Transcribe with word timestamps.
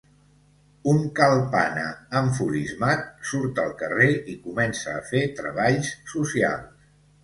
Un 0.93 1.03
Kalpana 1.19 1.83
enfurismat 2.23 3.07
surt 3.35 3.63
al 3.67 3.77
carrer 3.85 4.11
i 4.35 4.39
comença 4.49 4.99
a 4.99 5.09
fer 5.15 5.27
treballs 5.43 5.97
socials. 6.17 6.95